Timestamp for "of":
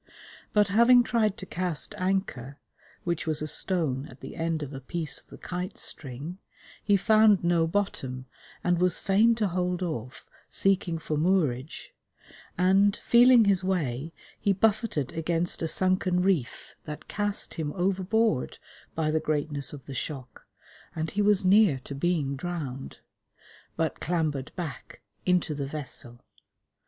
4.63-4.73, 5.19-5.27, 19.71-19.85